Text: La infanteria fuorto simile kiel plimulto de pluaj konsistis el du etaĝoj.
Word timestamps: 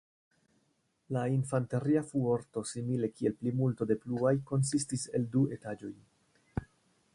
La 1.15 1.25
infanteria 1.33 2.01
fuorto 2.13 2.63
simile 2.71 3.11
kiel 3.19 3.37
plimulto 3.43 3.89
de 3.93 3.99
pluaj 4.07 4.33
konsistis 4.53 5.07
el 5.19 5.31
du 5.37 5.45
etaĝoj. 5.59 5.95